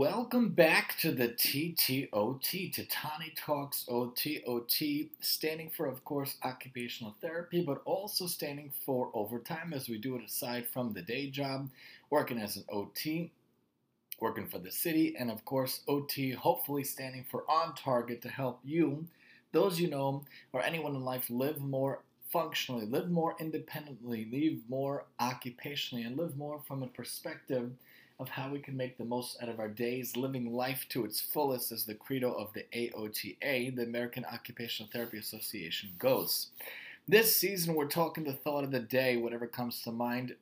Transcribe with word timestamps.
welcome 0.00 0.48
back 0.48 0.96
to 0.96 1.12
the 1.12 1.28
TTOT, 1.28 2.08
Tatani 2.10 3.36
Talks 3.36 3.84
OTOT, 3.86 5.10
standing 5.20 5.68
for, 5.68 5.84
of 5.84 6.02
course, 6.06 6.38
occupational 6.42 7.14
therapy, 7.20 7.62
but 7.62 7.82
also 7.84 8.26
standing 8.26 8.72
for 8.86 9.10
overtime 9.12 9.74
as 9.74 9.90
we 9.90 9.98
do 9.98 10.16
it 10.16 10.24
aside 10.24 10.66
from 10.66 10.94
the 10.94 11.02
day 11.02 11.28
job, 11.28 11.68
working 12.08 12.38
as 12.38 12.56
an 12.56 12.64
OT, 12.70 13.30
working 14.20 14.46
for 14.46 14.58
the 14.58 14.70
city, 14.70 15.14
and 15.18 15.30
of 15.30 15.44
course, 15.44 15.82
OT, 15.86 16.30
hopefully 16.30 16.82
standing 16.82 17.26
for 17.30 17.44
on 17.46 17.74
target 17.74 18.22
to 18.22 18.30
help 18.30 18.58
you, 18.64 19.04
those 19.52 19.78
you 19.78 19.90
know, 19.90 20.24
or 20.54 20.62
anyone 20.62 20.94
in 20.94 21.04
life 21.04 21.28
live 21.28 21.60
more 21.60 22.00
functionally, 22.32 22.86
live 22.86 23.10
more 23.10 23.36
independently, 23.38 24.26
live 24.32 24.60
more 24.66 25.04
occupationally, 25.20 26.06
and 26.06 26.16
live 26.16 26.38
more 26.38 26.62
from 26.66 26.82
a 26.82 26.86
perspective 26.86 27.72
of 28.20 28.28
how 28.28 28.50
we 28.50 28.58
can 28.58 28.76
make 28.76 28.98
the 28.98 29.04
most 29.04 29.42
out 29.42 29.48
of 29.48 29.58
our 29.58 29.68
days, 29.68 30.14
living 30.14 30.52
life 30.52 30.84
to 30.90 31.06
its 31.06 31.22
fullest, 31.22 31.72
as 31.72 31.84
the 31.84 31.94
credo 31.94 32.30
of 32.32 32.52
the 32.52 32.66
AOTA, 32.74 33.74
the 33.74 33.82
American 33.82 34.26
Occupational 34.26 34.90
Therapy 34.92 35.16
Association, 35.16 35.88
goes. 35.98 36.48
This 37.08 37.34
season, 37.34 37.74
we're 37.74 37.86
talking 37.86 38.24
the 38.24 38.34
thought 38.34 38.62
of 38.62 38.72
the 38.72 38.78
day, 38.78 39.16
whatever 39.16 39.46
comes 39.46 39.80
to 39.82 39.90
mind, 39.90 40.36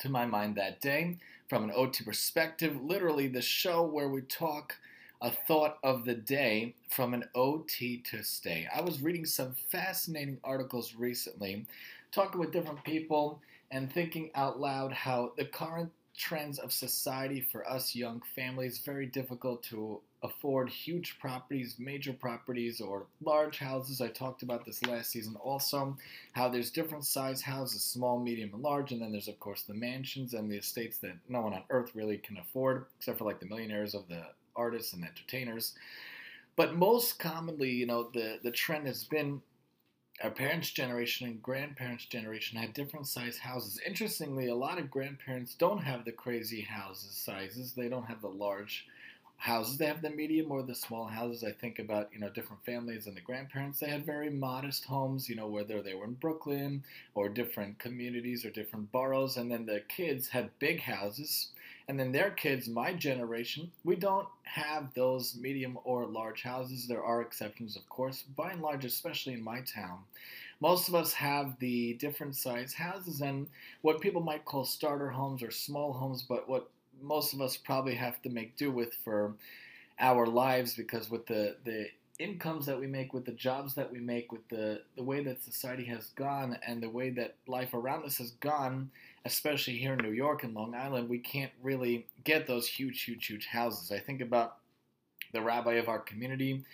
to 0.00 0.08
my 0.08 0.26
mind 0.26 0.56
that 0.56 0.80
day, 0.80 1.18
from 1.48 1.62
an 1.62 1.72
OT 1.72 2.02
perspective. 2.02 2.82
Literally, 2.82 3.28
the 3.28 3.40
show 3.40 3.82
where 3.84 4.08
we 4.08 4.22
talk 4.22 4.74
a 5.20 5.30
thought 5.30 5.78
of 5.84 6.04
the 6.04 6.14
day 6.14 6.74
from 6.90 7.14
an 7.14 7.24
OT 7.36 8.02
to 8.10 8.24
stay. 8.24 8.66
I 8.74 8.80
was 8.80 9.00
reading 9.00 9.26
some 9.26 9.54
fascinating 9.70 10.38
articles 10.42 10.96
recently, 10.96 11.66
talking 12.10 12.40
with 12.40 12.52
different 12.52 12.82
people 12.82 13.40
and 13.70 13.92
thinking 13.92 14.30
out 14.34 14.58
loud 14.58 14.92
how 14.92 15.32
the 15.36 15.44
current 15.44 15.92
trends 16.16 16.58
of 16.58 16.72
society 16.72 17.40
for 17.40 17.68
us 17.68 17.94
young 17.94 18.22
families 18.36 18.78
very 18.78 19.06
difficult 19.06 19.62
to 19.64 20.00
afford 20.22 20.70
huge 20.70 21.18
properties, 21.18 21.76
major 21.78 22.12
properties, 22.12 22.80
or 22.80 23.06
large 23.22 23.58
houses. 23.58 24.00
I 24.00 24.08
talked 24.08 24.42
about 24.42 24.64
this 24.64 24.84
last 24.86 25.10
season 25.10 25.36
also, 25.36 25.96
how 26.32 26.48
there's 26.48 26.70
different 26.70 27.04
size 27.04 27.42
houses, 27.42 27.82
small, 27.84 28.18
medium, 28.18 28.54
and 28.54 28.62
large, 28.62 28.92
and 28.92 29.02
then 29.02 29.12
there's, 29.12 29.28
of 29.28 29.38
course, 29.40 29.62
the 29.62 29.74
mansions 29.74 30.34
and 30.34 30.50
the 30.50 30.56
estates 30.56 30.98
that 30.98 31.16
no 31.28 31.42
one 31.42 31.52
on 31.52 31.64
earth 31.70 31.90
really 31.94 32.18
can 32.18 32.38
afford, 32.38 32.86
except 32.96 33.18
for 33.18 33.24
like 33.24 33.40
the 33.40 33.46
millionaires 33.46 33.94
of 33.94 34.08
the 34.08 34.22
artists 34.56 34.92
and 34.92 35.04
entertainers. 35.04 35.74
But 36.56 36.76
most 36.76 37.18
commonly, 37.18 37.70
you 37.70 37.86
know, 37.86 38.10
the, 38.14 38.38
the 38.42 38.52
trend 38.52 38.86
has 38.86 39.04
been 39.04 39.42
our 40.22 40.30
parents' 40.30 40.70
generation 40.70 41.26
and 41.26 41.42
grandparents' 41.42 42.06
generation 42.06 42.56
had 42.58 42.72
different 42.72 43.06
size 43.08 43.38
houses. 43.38 43.80
Interestingly, 43.84 44.48
a 44.48 44.54
lot 44.54 44.78
of 44.78 44.90
grandparents 44.90 45.54
don't 45.54 45.82
have 45.82 46.04
the 46.04 46.12
crazy 46.12 46.60
houses 46.60 47.10
sizes. 47.16 47.72
They 47.72 47.88
don't 47.88 48.06
have 48.06 48.22
the 48.22 48.28
large 48.28 48.86
houses. 49.36 49.76
They 49.76 49.86
have 49.86 50.02
the 50.02 50.10
medium 50.10 50.52
or 50.52 50.62
the 50.62 50.74
small 50.74 51.06
houses. 51.06 51.42
I 51.42 51.50
think 51.52 51.78
about 51.78 52.10
you 52.12 52.20
know 52.20 52.30
different 52.30 52.64
families 52.64 53.06
and 53.06 53.16
the 53.16 53.20
grandparents. 53.20 53.80
They 53.80 53.88
had 53.88 54.06
very 54.06 54.30
modest 54.30 54.84
homes. 54.84 55.28
You 55.28 55.34
know 55.34 55.48
whether 55.48 55.82
they 55.82 55.94
were 55.94 56.04
in 56.04 56.14
Brooklyn 56.14 56.84
or 57.14 57.28
different 57.28 57.78
communities 57.78 58.44
or 58.44 58.50
different 58.50 58.92
boroughs, 58.92 59.36
and 59.36 59.50
then 59.50 59.66
the 59.66 59.80
kids 59.88 60.28
had 60.28 60.58
big 60.60 60.80
houses 60.80 61.48
and 61.88 62.00
then 62.00 62.12
their 62.12 62.30
kids, 62.30 62.68
my 62.68 62.94
generation, 62.94 63.70
we 63.84 63.96
don't 63.96 64.28
have 64.44 64.94
those 64.94 65.36
medium 65.36 65.78
or 65.84 66.06
large 66.06 66.42
houses. 66.42 66.86
There 66.86 67.04
are 67.04 67.20
exceptions, 67.20 67.76
of 67.76 67.88
course. 67.88 68.22
By 68.36 68.52
and 68.52 68.62
large, 68.62 68.84
especially 68.84 69.34
in 69.34 69.44
my 69.44 69.60
town, 69.60 69.98
most 70.60 70.88
of 70.88 70.94
us 70.94 71.12
have 71.12 71.58
the 71.58 71.94
different 71.94 72.36
size 72.36 72.72
houses 72.72 73.20
and 73.20 73.48
what 73.82 74.00
people 74.00 74.22
might 74.22 74.46
call 74.46 74.64
starter 74.64 75.10
homes 75.10 75.42
or 75.42 75.50
small 75.50 75.92
homes, 75.92 76.22
but 76.22 76.48
what 76.48 76.70
most 77.02 77.34
of 77.34 77.40
us 77.42 77.56
probably 77.56 77.94
have 77.94 78.22
to 78.22 78.30
make 78.30 78.56
do 78.56 78.70
with 78.70 78.94
for 79.04 79.34
our 80.00 80.26
lives 80.26 80.74
because 80.74 81.10
with 81.10 81.26
the, 81.26 81.56
the 81.64 81.88
incomes 82.18 82.66
that 82.66 82.78
we 82.78 82.86
make, 82.86 83.12
with 83.12 83.24
the 83.24 83.32
jobs 83.32 83.74
that 83.74 83.92
we 83.92 83.98
make, 83.98 84.32
with 84.32 84.46
the, 84.48 84.80
the 84.96 85.02
way 85.02 85.22
that 85.22 85.42
society 85.42 85.84
has 85.84 86.06
gone 86.16 86.56
and 86.66 86.82
the 86.82 86.88
way 86.88 87.10
that 87.10 87.34
life 87.46 87.74
around 87.74 88.04
us 88.04 88.18
has 88.18 88.30
gone, 88.32 88.90
especially 89.24 89.76
here 89.76 89.94
in 89.94 90.04
New 90.04 90.12
York 90.12 90.44
and 90.44 90.54
Long 90.54 90.74
Island, 90.74 91.08
we 91.08 91.18
can't 91.18 91.52
really 91.62 92.06
get 92.24 92.46
those 92.46 92.66
huge, 92.66 93.02
huge, 93.02 93.26
huge 93.26 93.46
houses. 93.46 93.90
I 93.90 93.98
think 93.98 94.20
about 94.20 94.56
the 95.32 95.40
rabbi 95.40 95.74
of 95.74 95.88
our 95.88 95.98
community 95.98 96.64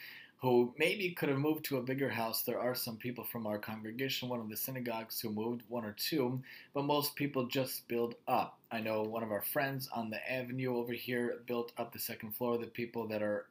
who 0.40 0.74
maybe 0.78 1.10
could 1.10 1.28
have 1.28 1.38
moved 1.38 1.66
to 1.66 1.76
a 1.76 1.82
bigger 1.82 2.08
house. 2.08 2.42
There 2.42 2.58
are 2.58 2.74
some 2.74 2.96
people 2.96 3.24
from 3.24 3.46
our 3.46 3.58
congregation, 3.58 4.28
one 4.28 4.40
of 4.40 4.48
the 4.48 4.56
synagogues, 4.56 5.20
who 5.20 5.28
moved, 5.28 5.62
one 5.68 5.84
or 5.84 5.92
two, 5.92 6.40
but 6.72 6.84
most 6.84 7.14
people 7.14 7.46
just 7.46 7.86
build 7.88 8.14
up. 8.26 8.58
I 8.72 8.80
know 8.80 9.02
one 9.02 9.22
of 9.22 9.32
our 9.32 9.42
friends 9.42 9.88
on 9.94 10.08
the 10.08 10.32
avenue 10.32 10.76
over 10.76 10.94
here 10.94 11.40
built 11.46 11.72
up 11.76 11.92
the 11.92 11.98
second 11.98 12.34
floor. 12.34 12.56
The 12.56 12.66
people 12.66 13.06
that 13.08 13.22
are 13.22 13.46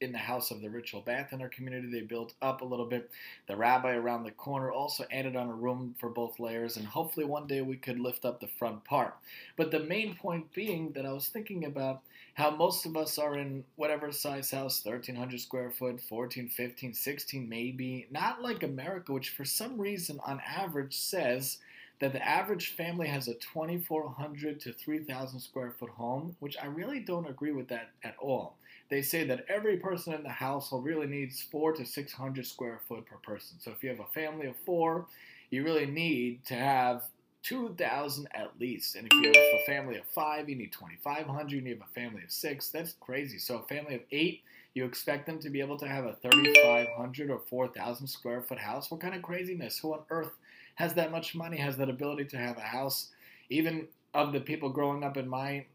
in 0.00 0.12
the 0.12 0.18
house 0.18 0.50
of 0.50 0.60
the 0.60 0.70
ritual 0.70 1.00
bath 1.00 1.32
in 1.32 1.42
our 1.42 1.48
community. 1.48 1.88
They 1.88 2.00
built 2.00 2.34
up 2.40 2.60
a 2.60 2.64
little 2.64 2.86
bit. 2.86 3.10
The 3.46 3.56
rabbi 3.56 3.94
around 3.94 4.24
the 4.24 4.30
corner 4.30 4.70
also 4.70 5.04
added 5.10 5.36
on 5.36 5.48
a 5.48 5.54
room 5.54 5.94
for 5.98 6.08
both 6.08 6.40
layers, 6.40 6.76
and 6.76 6.86
hopefully 6.86 7.26
one 7.26 7.46
day 7.46 7.60
we 7.60 7.76
could 7.76 8.00
lift 8.00 8.24
up 8.24 8.40
the 8.40 8.48
front 8.48 8.84
part. 8.84 9.16
But 9.56 9.70
the 9.70 9.80
main 9.80 10.14
point 10.14 10.52
being 10.52 10.92
that 10.92 11.06
I 11.06 11.12
was 11.12 11.28
thinking 11.28 11.64
about 11.64 12.00
how 12.34 12.50
most 12.50 12.86
of 12.86 12.96
us 12.96 13.18
are 13.18 13.36
in 13.36 13.64
whatever 13.76 14.12
size 14.12 14.50
house 14.50 14.84
1300 14.84 15.40
square 15.40 15.70
foot, 15.70 16.00
14, 16.00 16.48
15, 16.48 16.94
16, 16.94 17.48
maybe. 17.48 18.06
Not 18.10 18.40
like 18.40 18.62
America, 18.62 19.12
which 19.12 19.30
for 19.30 19.44
some 19.44 19.78
reason 19.78 20.20
on 20.24 20.40
average 20.46 20.96
says 20.96 21.58
that 22.00 22.12
the 22.12 22.26
average 22.26 22.74
family 22.76 23.06
has 23.06 23.28
a 23.28 23.34
2,400 23.34 24.60
to 24.60 24.72
3,000 24.72 25.40
square 25.40 25.74
foot 25.78 25.90
home, 25.90 26.34
which 26.40 26.56
I 26.60 26.66
really 26.66 27.00
don't 27.00 27.28
agree 27.28 27.52
with 27.52 27.68
that 27.68 27.90
at 28.02 28.16
all 28.18 28.56
they 28.90 29.02
say 29.02 29.24
that 29.24 29.46
every 29.48 29.76
person 29.76 30.12
in 30.12 30.22
the 30.24 30.28
household 30.28 30.84
really 30.84 31.06
needs 31.06 31.40
four 31.40 31.72
to 31.72 31.86
600 31.86 32.46
square 32.46 32.80
foot 32.88 33.06
per 33.06 33.16
person. 33.16 33.58
So 33.60 33.70
if 33.70 33.82
you 33.82 33.88
have 33.88 34.00
a 34.00 34.12
family 34.12 34.48
of 34.48 34.56
four, 34.66 35.06
you 35.50 35.64
really 35.64 35.86
need 35.86 36.44
to 36.46 36.54
have 36.54 37.04
2,000 37.44 38.28
at 38.34 38.50
least. 38.58 38.96
And 38.96 39.06
if 39.10 39.12
you 39.12 39.28
have 39.28 39.36
a 39.36 39.64
family 39.64 39.96
of 39.96 40.04
five, 40.06 40.48
you 40.48 40.56
need 40.56 40.72
2,500. 40.72 41.52
You 41.52 41.60
need 41.60 41.80
a 41.80 42.00
family 42.00 42.22
of 42.24 42.32
six. 42.32 42.70
That's 42.70 42.94
crazy. 43.00 43.38
So 43.38 43.58
a 43.58 43.62
family 43.62 43.94
of 43.94 44.02
eight, 44.10 44.42
you 44.74 44.84
expect 44.84 45.26
them 45.26 45.38
to 45.38 45.50
be 45.50 45.60
able 45.60 45.78
to 45.78 45.88
have 45.88 46.04
a 46.04 46.14
3,500 46.14 47.30
or 47.30 47.40
4,000 47.48 48.06
square 48.08 48.42
foot 48.42 48.58
house. 48.58 48.90
What 48.90 49.00
kind 49.00 49.14
of 49.14 49.22
craziness? 49.22 49.78
Who 49.78 49.94
on 49.94 50.00
earth 50.10 50.32
has 50.80 50.94
that 50.94 51.12
much 51.12 51.34
money, 51.34 51.58
has 51.58 51.76
that 51.76 51.90
ability 51.90 52.24
to 52.24 52.38
have 52.38 52.56
a 52.56 52.62
house? 52.62 53.08
Even 53.50 53.86
of 54.14 54.32
the 54.32 54.40
people 54.40 54.70
growing 54.70 55.04
up 55.04 55.18
in 55.18 55.28
my 55.28 55.66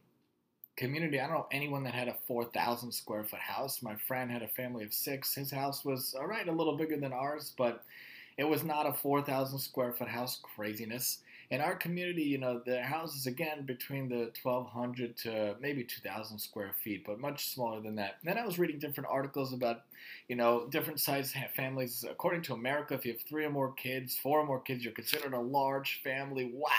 community. 0.77 1.19
I 1.19 1.27
don't 1.27 1.35
know 1.35 1.47
anyone 1.51 1.83
that 1.83 1.93
had 1.93 2.07
a 2.07 2.15
4,000 2.27 2.91
square 2.91 3.23
foot 3.23 3.39
house. 3.39 3.83
My 3.83 3.95
friend 3.95 4.31
had 4.31 4.41
a 4.41 4.47
family 4.47 4.83
of 4.83 4.93
six. 4.93 5.35
His 5.35 5.51
house 5.51 5.85
was, 5.85 6.15
all 6.19 6.25
right, 6.25 6.47
a 6.47 6.51
little 6.51 6.75
bigger 6.75 6.97
than 6.97 7.13
ours, 7.13 7.53
but 7.55 7.83
it 8.37 8.45
was 8.45 8.63
not 8.63 8.87
a 8.87 8.93
4,000 8.93 9.59
square 9.59 9.93
foot 9.93 10.07
house 10.07 10.39
craziness. 10.55 11.19
In 11.51 11.61
our 11.61 11.75
community, 11.75 12.23
you 12.23 12.37
know, 12.37 12.61
the 12.65 12.81
houses, 12.81 13.27
again, 13.27 13.65
between 13.65 14.09
the 14.09 14.31
1,200 14.41 15.15
to 15.17 15.55
maybe 15.61 15.83
2,000 15.83 16.39
square 16.39 16.71
feet, 16.83 17.03
but 17.05 17.19
much 17.19 17.49
smaller 17.53 17.81
than 17.81 17.95
that. 17.95 18.17
And 18.21 18.29
then 18.29 18.37
I 18.37 18.45
was 18.45 18.57
reading 18.57 18.79
different 18.79 19.09
articles 19.11 19.53
about, 19.53 19.83
you 20.27 20.35
know, 20.35 20.67
different 20.67 20.99
size 20.99 21.33
families. 21.55 22.03
According 22.09 22.41
to 22.43 22.53
America, 22.53 22.95
if 22.95 23.05
you 23.05 23.13
have 23.13 23.21
three 23.21 23.45
or 23.45 23.51
more 23.51 23.73
kids, 23.73 24.17
four 24.17 24.39
or 24.39 24.45
more 24.45 24.59
kids, 24.59 24.83
you're 24.83 24.93
considered 24.93 25.33
a 25.33 25.39
large 25.39 26.01
family. 26.03 26.51
Wow 26.53 26.69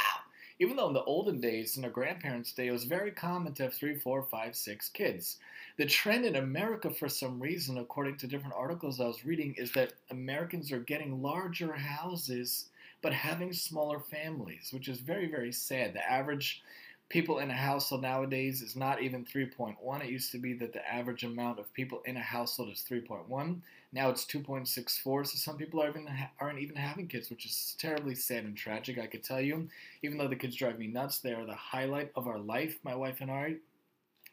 even 0.58 0.76
though 0.76 0.88
in 0.88 0.94
the 0.94 1.04
olden 1.04 1.40
days, 1.40 1.76
in 1.76 1.84
our 1.84 1.90
grandparents' 1.90 2.52
day, 2.52 2.68
it 2.68 2.72
was 2.72 2.84
very 2.84 3.10
common 3.10 3.52
to 3.54 3.64
have 3.64 3.74
three, 3.74 3.98
four, 3.98 4.22
five, 4.22 4.56
six 4.56 4.88
kids. 4.88 5.36
The 5.76 5.84
trend 5.84 6.24
in 6.24 6.36
America, 6.36 6.90
for 6.90 7.08
some 7.08 7.38
reason, 7.38 7.76
according 7.76 8.16
to 8.18 8.26
different 8.26 8.54
articles 8.56 8.98
I 8.98 9.06
was 9.06 9.26
reading, 9.26 9.54
is 9.58 9.72
that 9.72 9.92
Americans 10.10 10.72
are 10.72 10.80
getting 10.80 11.20
larger 11.20 11.74
houses 11.74 12.70
but 13.06 13.12
having 13.12 13.52
smaller 13.52 14.00
families, 14.00 14.70
which 14.72 14.88
is 14.88 14.98
very, 14.98 15.28
very 15.28 15.52
sad. 15.52 15.94
The 15.94 16.10
average 16.10 16.60
people 17.08 17.38
in 17.38 17.52
a 17.52 17.54
household 17.54 18.02
nowadays 18.02 18.62
is 18.62 18.74
not 18.74 19.00
even 19.00 19.24
3.1. 19.24 19.76
It 20.02 20.10
used 20.10 20.32
to 20.32 20.38
be 20.38 20.54
that 20.54 20.72
the 20.72 20.84
average 20.92 21.22
amount 21.22 21.60
of 21.60 21.72
people 21.72 22.02
in 22.04 22.16
a 22.16 22.20
household 22.20 22.72
is 22.72 22.84
3.1. 22.90 23.60
Now 23.92 24.10
it's 24.10 24.24
2.64. 24.24 25.28
So 25.28 25.36
some 25.36 25.56
people 25.56 25.80
are 25.80 25.88
even, 25.88 26.08
aren't 26.40 26.58
even 26.58 26.74
having 26.74 27.06
kids, 27.06 27.30
which 27.30 27.46
is 27.46 27.76
terribly 27.78 28.16
sad 28.16 28.42
and 28.42 28.56
tragic. 28.56 28.98
I 28.98 29.06
could 29.06 29.22
tell 29.22 29.40
you, 29.40 29.68
even 30.02 30.18
though 30.18 30.26
the 30.26 30.34
kids 30.34 30.56
drive 30.56 30.80
me 30.80 30.88
nuts, 30.88 31.20
they 31.20 31.32
are 31.32 31.46
the 31.46 31.54
highlight 31.54 32.10
of 32.16 32.26
our 32.26 32.40
life. 32.40 32.76
My 32.82 32.96
wife 32.96 33.20
and 33.20 33.30
I. 33.30 33.58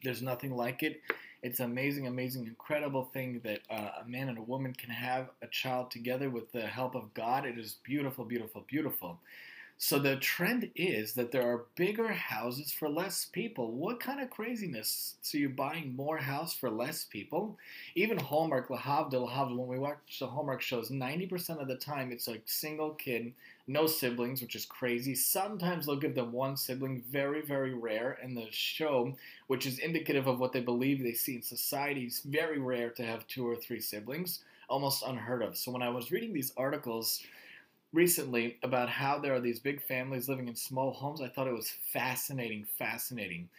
There's 0.04 0.22
nothing 0.22 0.56
like 0.56 0.84
it. 0.84 1.02
It's 1.42 1.60
an 1.60 1.66
amazing, 1.66 2.08
amazing, 2.08 2.46
incredible 2.48 3.10
thing 3.14 3.42
that 3.44 3.60
uh, 3.70 4.02
a 4.04 4.08
man 4.08 4.30
and 4.30 4.38
a 4.38 4.42
woman 4.42 4.74
can 4.74 4.90
have 4.90 5.30
a 5.42 5.48
child 5.48 5.92
together 5.92 6.30
with 6.30 6.52
the 6.52 6.62
help 6.62 6.96
of 6.96 7.14
God. 7.14 7.46
It 7.46 7.58
is 7.58 7.78
beautiful, 7.84 8.24
beautiful, 8.24 8.64
beautiful. 8.68 9.20
So 9.78 10.00
the 10.00 10.16
trend 10.16 10.72
is 10.76 11.14
that 11.16 11.32
there 11.32 11.44
are 11.44 11.66
bigger 11.76 12.08
houses 12.08 12.72
for 12.72 12.88
less 12.88 13.26
people. 13.26 13.72
What 13.72 14.00
kind 14.00 14.22
of 14.22 14.30
craziness? 14.30 15.16
So 15.22 15.38
you're 15.38 15.50
buying 15.50 15.96
more 15.96 16.18
house 16.18 16.54
for 16.54 16.70
less 16.70 17.04
people? 17.04 17.58
Even 17.94 18.18
Hallmark, 18.18 18.70
Lahavdil, 18.70 19.30
Lahavdil, 19.30 19.58
when 19.58 19.68
we 19.68 19.80
watch 19.80 20.20
the 20.20 20.28
Hallmark 20.28 20.62
shows, 20.62 20.90
90% 20.90 21.62
of 21.62 21.68
the 21.68 21.76
time 21.76 22.12
it's 22.12 22.30
like 22.30 22.44
single 22.46 22.92
kid, 22.92 23.34
no 23.68 23.86
siblings, 23.86 24.42
which 24.42 24.56
is 24.56 24.66
crazy. 24.66 25.16
Sometimes 25.16 25.86
they'll 25.86 25.98
give 25.98 26.16
them 26.16 26.32
one 26.32 26.56
sibling, 26.56 27.04
very, 27.12 27.42
very 27.42 27.74
rare 27.74 28.18
in 28.24 28.36
the 28.36 28.48
show, 28.52 29.14
which 29.48 29.66
is 29.66 29.80
indicative 29.80 30.28
of 30.28 30.40
what 30.40 30.54
they 30.54 30.62
believe 30.62 31.04
they 31.04 31.14
see 31.14 31.36
in 31.36 31.42
society. 31.42 32.06
It's 32.06 32.22
very 32.22 32.60
rare 32.60 32.90
to 32.92 33.04
have 33.04 33.28
two 33.28 33.46
or 33.48 33.58
three 33.58 33.82
siblings, 33.82 34.40
almost 34.70 35.04
unheard 35.06 35.42
of. 35.42 35.58
So 35.58 35.72
when 35.72 35.82
I 35.82 35.90
was 35.90 36.12
reading 36.12 36.32
these 36.32 36.54
articles, 36.56 37.22
recently 37.94 38.58
about 38.64 38.90
how 38.90 39.20
there 39.20 39.34
are 39.34 39.40
these 39.40 39.60
big 39.60 39.82
families 39.82 40.28
living 40.28 40.48
in 40.48 40.56
small 40.56 40.92
homes. 40.94 41.22
I 41.22 41.30
thought 41.30 41.48
it 41.48 41.54
was 41.54 41.72
fascinating, 41.94 42.66
fascinating 42.78 43.50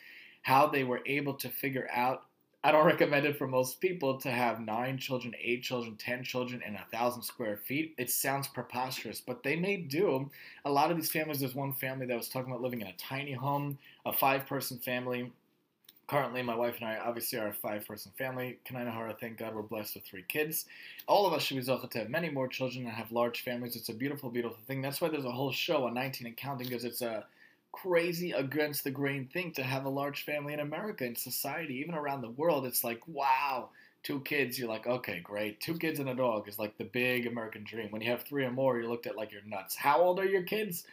how 0.43 0.67
they 0.67 0.85
were 0.85 1.01
able 1.07 1.35
to 1.35 1.49
figure 1.49 1.89
out. 1.93 2.25
I 2.63 2.73
don't 2.73 2.87
recommend 2.95 3.27
it 3.27 3.37
for 3.39 3.47
most 3.47 3.81
people 3.81 4.19
to 4.21 4.31
have 4.31 4.61
nine 4.61 4.99
children, 4.99 5.35
eight 5.41 5.63
children, 5.63 5.97
ten 5.97 6.25
children, 6.25 6.63
in 6.67 6.75
a 6.75 6.87
thousand 6.93 7.23
square 7.23 7.57
feet. 7.57 7.95
It 7.99 8.11
sounds 8.11 8.49
preposterous, 8.49 9.21
but 9.21 9.43
they 9.43 9.57
may 9.57 9.77
do. 9.77 10.31
A 10.65 10.71
lot 10.71 10.91
of 10.91 10.97
these 10.97 11.11
families, 11.11 11.41
there's 11.41 11.55
one 11.55 11.73
family 11.73 12.07
that 12.07 12.17
was 12.17 12.29
talking 12.29 12.51
about 12.51 12.63
living 12.63 12.81
in 12.81 12.89
a 12.89 12.97
tiny 12.97 13.33
home, 13.33 13.79
a 14.05 14.13
five 14.13 14.47
person 14.47 14.79
family 14.79 15.33
currently 16.07 16.43
my 16.43 16.55
wife 16.55 16.77
and 16.81 16.89
I 16.89 16.99
obviously 16.99 17.39
are 17.39 17.49
a 17.49 17.53
five 17.53 17.87
person 17.87 18.13
family. 18.17 18.59
Kanai 18.69 19.19
thank 19.19 19.39
God 19.39 19.55
we're 19.55 19.63
blessed 19.63 19.95
with 19.95 20.05
three 20.05 20.25
kids. 20.29 20.67
All 21.07 21.27
of 21.27 21.33
us 21.33 21.43
should 21.43 21.57
be 21.57 21.63
zochah 21.63 21.91
to 21.91 21.99
have 22.01 22.09
many 22.09 22.31
more 22.31 22.49
children 22.49 22.85
and 22.85 22.95
have 22.95 23.13
large 23.13 23.43
families. 23.43 23.77
It's 23.77 23.89
a 23.89 23.95
beautiful, 23.95 24.31
beautiful 24.31 24.59
thing. 24.67 24.83
That's 24.83 25.01
why 25.01 25.09
there's 25.09 25.25
a 25.25 25.33
whole 25.33 25.53
show 25.53 25.87
on 25.87 25.95
19 25.95 26.27
and 26.27 26.37
counting 26.37 26.69
because 26.69 26.85
it's 26.85 27.03
a 27.03 27.25
crazy 27.73 28.31
against 28.33 28.85
the 28.85 28.91
grain 28.91 29.29
thing 29.33 29.53
to 29.53 29.63
have 29.63 29.85
a 29.85 29.89
large 29.89 30.25
family 30.25 30.53
in 30.53 30.61
America 30.61 31.05
in 31.05 31.17
society, 31.17 31.75
even 31.77 31.95
around 31.95 32.21
the 32.21 32.31
world. 32.31 32.67
It's 32.67 32.85
like, 32.85 33.01
wow, 33.09 33.71
two 34.05 34.21
kids, 34.21 34.59
you're 34.59 34.69
like, 34.69 34.87
okay, 34.87 35.21
great. 35.21 35.61
Two 35.61 35.77
kids 35.77 35.99
and 35.99 36.09
a 36.09 36.15
dog 36.15 36.49
is 36.49 36.59
like 36.59 36.79
the 36.79 36.85
big 36.85 37.27
American 37.27 37.65
dream. 37.65 37.91
When 37.91 38.03
you 38.03 38.11
have 38.11 38.23
three 38.23 38.45
or 38.45 38.51
more, 38.51 38.79
you're 38.79 38.89
looked 38.89 39.07
at 39.07 39.17
like 39.17 39.33
you're 39.33 39.43
nuts. 39.47 39.75
How 39.75 40.01
old 40.01 40.21
are 40.21 40.27
your 40.27 40.43
kids? 40.43 40.85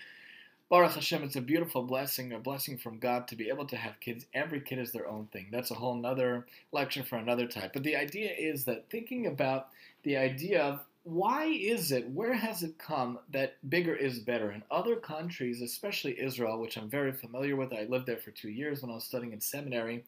Baruch 0.71 0.93
Hashem, 0.93 1.23
it's 1.23 1.35
a 1.35 1.41
beautiful 1.41 1.83
blessing, 1.83 2.31
a 2.31 2.39
blessing 2.39 2.77
from 2.77 2.97
God 2.97 3.27
to 3.27 3.35
be 3.35 3.49
able 3.49 3.65
to 3.65 3.75
have 3.75 3.99
kids. 3.99 4.25
Every 4.33 4.61
kid 4.61 4.79
is 4.79 4.93
their 4.93 5.05
own 5.05 5.25
thing. 5.25 5.47
That's 5.51 5.69
a 5.69 5.73
whole 5.75 5.95
nother 5.95 6.45
lecture 6.71 7.03
for 7.03 7.17
another 7.17 7.45
type. 7.45 7.73
But 7.73 7.83
the 7.83 7.97
idea 7.97 8.31
is 8.31 8.63
that 8.63 8.89
thinking 8.89 9.27
about 9.27 9.67
the 10.03 10.15
idea 10.15 10.63
of 10.63 10.79
why 11.03 11.47
is 11.47 11.91
it, 11.91 12.09
where 12.11 12.33
has 12.33 12.63
it 12.63 12.77
come 12.77 13.19
that 13.31 13.57
bigger 13.69 13.93
is 13.93 14.19
better? 14.19 14.49
In 14.49 14.63
other 14.71 14.95
countries, 14.95 15.61
especially 15.61 16.17
Israel, 16.17 16.61
which 16.61 16.77
I'm 16.77 16.89
very 16.89 17.11
familiar 17.11 17.57
with, 17.57 17.73
I 17.73 17.83
lived 17.89 18.05
there 18.05 18.15
for 18.15 18.31
two 18.31 18.49
years 18.49 18.81
when 18.81 18.91
I 18.91 18.95
was 18.95 19.03
studying 19.03 19.33
in 19.33 19.41
seminary. 19.41 20.05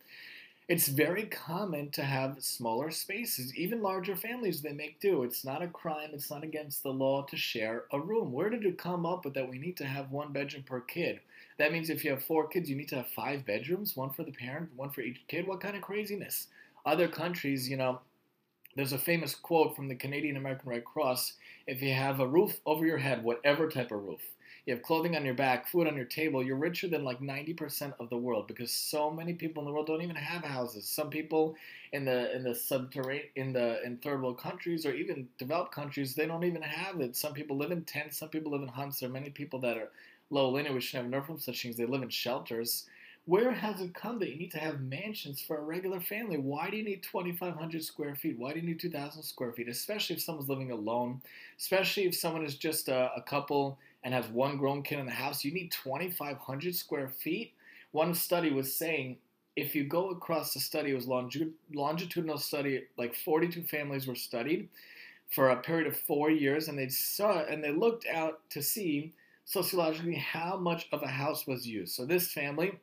It's 0.74 0.88
very 0.88 1.28
common 1.28 1.92
to 1.92 2.02
have 2.02 2.44
smaller 2.44 2.90
spaces, 2.90 3.56
even 3.56 3.84
larger 3.84 4.16
families 4.16 4.60
they 4.60 4.74
make 4.74 5.00
do. 5.00 5.22
It's 5.22 5.46
not 5.46 5.62
a 5.62 5.68
crime, 5.68 6.10
it's 6.14 6.32
not 6.32 6.44
against 6.44 6.82
the 6.82 6.92
law 6.92 7.22
to 7.26 7.38
share 7.38 7.84
a 7.92 8.00
room. 8.00 8.32
Where 8.32 8.50
did 8.50 8.66
it 8.66 8.80
come 8.80 9.06
up 9.06 9.24
with 9.24 9.36
that 9.36 9.48
we 9.48 9.60
need 9.60 9.78
to 9.78 9.86
have 9.86 10.10
one 10.10 10.34
bedroom 10.34 10.64
per 10.64 10.82
kid? 10.82 11.20
That 11.60 11.72
means 11.72 11.92
if 11.92 12.04
you 12.04 12.10
have 12.10 12.24
four 12.24 12.48
kids, 12.48 12.72
you 12.72 12.76
need 12.76 12.88
to 12.88 12.96
have 12.96 13.08
five 13.10 13.46
bedrooms, 13.46 13.96
one 13.96 14.10
for 14.10 14.24
the 14.24 14.32
parent, 14.32 14.72
one 14.76 14.90
for 14.90 15.02
each 15.02 15.22
kid. 15.28 15.46
What 15.46 15.62
kind 15.62 15.76
of 15.76 15.84
craziness? 15.84 16.48
Other 16.88 17.08
countries, 17.08 17.70
you 17.70 17.78
know, 17.78 18.02
there's 18.76 18.94
a 18.94 18.98
famous 18.98 19.36
quote 19.36 19.76
from 19.76 19.90
the 19.90 19.96
Canadian 19.96 20.38
American 20.38 20.72
Red 20.72 20.86
Cross 20.86 21.34
if 21.68 21.84
you 21.84 21.94
have 21.94 22.20
a 22.20 22.28
roof 22.28 22.60
over 22.66 22.84
your 22.84 22.98
head, 22.98 23.24
whatever 23.24 23.70
type 23.70 23.92
of 23.92 24.04
roof, 24.04 24.22
you 24.66 24.74
have 24.74 24.84
clothing 24.84 25.16
on 25.16 25.26
your 25.26 25.34
back, 25.34 25.68
food 25.68 25.88
on 25.88 25.96
your 25.96 26.06
table, 26.06 26.44
you're 26.44 26.56
richer 26.56 26.88
than 26.88 27.04
like 27.04 27.20
90% 27.20 27.94
of 28.00 28.10
the 28.10 28.18
world 28.18 28.48
because 28.48 28.72
so 28.72 29.12
many 29.12 29.34
people 29.34 29.62
in 29.62 29.68
the 29.68 29.74
world 29.74 29.88
don't 29.88 30.02
even 30.02 30.16
have 30.16 30.44
houses. 30.44 30.88
Some 30.88 31.10
people 31.10 31.56
in 31.92 32.06
the 32.06 32.34
in 32.36 32.44
the 32.44 32.56
subterranean 32.56 33.28
in 33.36 33.54
the 33.54 33.84
in 33.84 33.98
third 33.98 34.22
world 34.22 34.40
countries 34.40 34.86
or 34.86 34.94
even 34.94 35.28
developed 35.38 35.74
countries, 35.74 36.16
they 36.16 36.26
don't 36.26 36.44
even 36.44 36.62
have 36.62 37.00
it. 37.02 37.16
Some 37.16 37.34
people 37.34 37.58
live 37.58 37.72
in 37.72 37.84
tents, 37.84 38.18
some 38.18 38.30
people 38.30 38.52
live 38.52 38.62
in 38.62 38.68
huts. 38.68 39.00
There 39.00 39.10
are 39.10 39.14
many 39.14 39.30
people 39.30 39.60
that 39.60 39.78
are 39.78 39.90
low 40.30 40.50
lineage, 40.50 40.74
which 40.74 40.92
have 40.92 41.06
no 41.06 41.22
from 41.22 41.40
such 41.40 41.62
things. 41.62 41.78
They 41.78 41.86
live 41.86 42.04
in 42.04 42.10
shelters. 42.10 42.86
Where 43.26 43.52
has 43.52 43.80
it 43.80 43.94
come 43.94 44.20
that 44.20 44.30
you 44.30 44.36
need 44.36 44.52
to 44.52 44.60
have 44.60 44.82
mansions 44.82 45.42
for 45.42 45.58
a 45.58 45.62
regular 45.62 46.02
family? 46.02 46.38
Why 46.38 46.70
do 46.70 46.76
you 46.76 46.84
need 46.84 47.04
2,500 47.04 47.82
square 47.82 48.16
feet? 48.16 48.38
Why 48.38 48.52
do 48.52 48.60
you 48.60 48.66
need 48.66 48.82
2,000 48.82 49.24
square 49.24 49.54
feet? 49.54 49.70
Especially 49.70 50.18
if 50.18 50.22
someone's 50.22 50.50
living 50.50 50.72
alone, 50.72 51.22
especially 51.58 52.04
if 52.04 52.16
someone 52.16 52.44
is 52.44 52.56
just 52.56 52.90
a, 52.90 53.12
a 53.16 53.22
couple 53.22 53.78
and 54.04 54.14
has 54.14 54.28
one 54.28 54.58
grown 54.58 54.84
kid 54.84 55.00
in 55.00 55.06
the 55.06 55.12
house, 55.12 55.44
you 55.44 55.54
need 55.54 55.72
2,500 55.72 56.76
square 56.76 57.08
feet. 57.08 57.54
One 57.92 58.14
study 58.14 58.52
was 58.52 58.76
saying 58.76 59.18
if 59.56 59.76
you 59.76 59.84
go 59.84 60.10
across 60.10 60.54
the 60.54 60.60
study, 60.60 60.92
it 60.92 60.96
was 60.96 61.08
longitudinal 61.08 62.38
study, 62.38 62.84
like 62.98 63.16
42 63.16 63.64
families 63.64 64.08
were 64.08 64.16
studied 64.16 64.68
for 65.30 65.50
a 65.50 65.62
period 65.62 65.88
of 65.88 65.98
four 65.98 66.30
years, 66.30 66.68
and 66.68 66.78
they 66.78 66.90
saw 66.90 67.44
and 67.44 67.64
they 67.64 67.72
looked 67.72 68.06
out 68.08 68.42
to 68.52 68.62
see 68.62 69.14
sociologically 69.46 70.16
how 70.16 70.58
much 70.58 70.88
of 70.92 71.04
a 71.04 71.08
house 71.08 71.46
was 71.46 71.68
used. 71.68 71.94
So 71.94 72.06
this 72.06 72.32
family, 72.32 72.80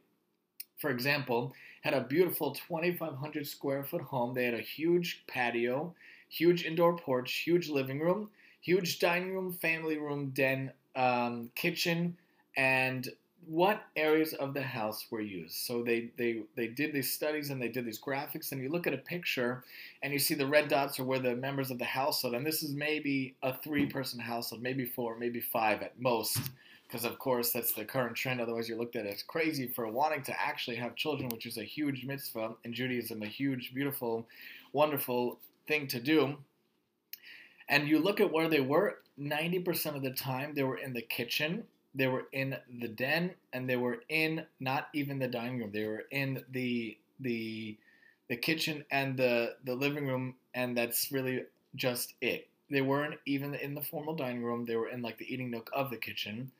for 0.78 0.90
example, 0.90 1.52
had 1.82 1.94
a 1.94 2.02
beautiful 2.02 2.52
2,500 2.52 3.46
square 3.46 3.84
foot 3.84 4.02
home. 4.02 4.34
They 4.34 4.44
had 4.44 4.54
a 4.54 4.60
huge 4.60 5.24
patio, 5.26 5.94
huge 6.28 6.64
indoor 6.64 6.96
porch, 6.96 7.32
huge 7.44 7.68
living 7.68 8.00
room, 8.00 8.30
huge 8.60 8.98
dining 8.98 9.32
room, 9.32 9.52
family 9.52 9.96
room, 9.98 10.30
den, 10.30 10.72
um, 11.00 11.50
kitchen, 11.54 12.16
and 12.56 13.08
what 13.46 13.82
areas 13.96 14.34
of 14.34 14.52
the 14.52 14.62
house 14.62 15.06
were 15.10 15.22
used. 15.22 15.56
So 15.66 15.82
they, 15.82 16.10
they, 16.18 16.42
they 16.56 16.66
did 16.66 16.92
these 16.92 17.10
studies 17.10 17.48
and 17.50 17.60
they 17.60 17.68
did 17.68 17.86
these 17.86 18.00
graphics, 18.00 18.52
and 18.52 18.62
you 18.62 18.68
look 18.68 18.86
at 18.86 18.92
a 18.92 18.98
picture 18.98 19.64
and 20.02 20.12
you 20.12 20.18
see 20.18 20.34
the 20.34 20.46
red 20.46 20.68
dots 20.68 21.00
are 21.00 21.04
where 21.04 21.18
the 21.18 21.34
members 21.34 21.70
of 21.70 21.78
the 21.78 21.84
household, 22.00 22.34
and 22.34 22.46
this 22.46 22.62
is 22.62 22.74
maybe 22.74 23.34
a 23.42 23.52
three 23.64 23.86
person 23.86 24.20
household, 24.20 24.62
maybe 24.62 24.84
four, 24.84 25.18
maybe 25.18 25.40
five 25.40 25.80
at 25.82 25.98
most, 25.98 26.38
because 26.86 27.04
of 27.06 27.18
course 27.18 27.50
that's 27.50 27.72
the 27.72 27.84
current 27.84 28.14
trend. 28.14 28.40
Otherwise, 28.40 28.68
you're 28.68 28.78
looked 28.78 28.96
at 28.96 29.06
as 29.06 29.22
crazy 29.22 29.66
for 29.66 29.88
wanting 29.88 30.22
to 30.24 30.34
actually 30.40 30.76
have 30.76 30.94
children, 30.94 31.30
which 31.30 31.46
is 31.46 31.56
a 31.56 31.64
huge 31.64 32.04
mitzvah 32.04 32.50
in 32.64 32.74
Judaism, 32.74 33.22
a 33.22 33.26
huge, 33.26 33.72
beautiful, 33.74 34.26
wonderful 34.72 35.38
thing 35.66 35.86
to 35.86 35.98
do. 35.98 36.36
And 37.70 37.88
you 37.88 38.00
look 38.00 38.20
at 38.20 38.32
where 38.32 38.48
they 38.48 38.60
were, 38.60 38.98
90% 39.18 39.96
of 39.96 40.02
the 40.02 40.10
time 40.10 40.54
they 40.54 40.64
were 40.64 40.76
in 40.78 40.92
the 40.92 41.02
kitchen, 41.02 41.64
they 41.94 42.08
were 42.08 42.26
in 42.32 42.56
the 42.80 42.88
den, 42.88 43.32
and 43.54 43.70
they 43.70 43.76
were 43.76 44.02
in 44.10 44.44
not 44.60 44.88
even 44.92 45.18
the 45.18 45.28
dining 45.28 45.60
room. 45.60 45.70
They 45.72 45.86
were 45.86 46.04
in 46.10 46.44
the 46.50 46.98
the 47.20 47.78
the 48.28 48.36
kitchen 48.36 48.84
and 48.90 49.16
the 49.16 49.56
the 49.64 49.74
living 49.74 50.06
room, 50.06 50.36
and 50.54 50.76
that's 50.76 51.12
really 51.12 51.44
just 51.76 52.14
it. 52.20 52.48
They 52.70 52.82
weren't 52.82 53.20
even 53.26 53.54
in 53.54 53.74
the 53.74 53.82
formal 53.82 54.14
dining 54.16 54.44
room. 54.44 54.66
They 54.66 54.76
were 54.76 54.88
in 54.88 55.02
like 55.02 55.18
the 55.18 55.32
eating 55.32 55.50
nook 55.50 55.70
of 55.72 55.90
the 55.90 55.96
kitchen 55.96 56.52